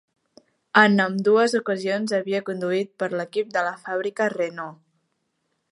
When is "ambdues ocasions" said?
1.03-2.15